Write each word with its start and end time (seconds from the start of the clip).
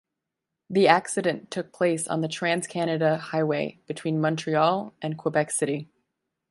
The 0.67 0.87
accident 0.87 1.51
took 1.51 1.71
place 1.71 2.07
on 2.07 2.21
the 2.21 2.27
Trans-Canada 2.27 3.19
Highway 3.19 3.81
between 3.85 4.19
Montreal 4.19 4.95
and 4.99 5.15
Quebec 5.15 5.51
City. 5.51 5.89